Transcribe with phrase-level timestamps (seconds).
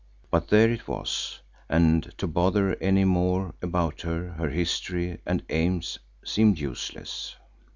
[0.31, 5.99] But there it was, and to bother any more about her, her history and aims,
[6.25, 7.35] seemed useless.